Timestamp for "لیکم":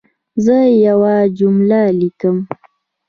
1.99-2.37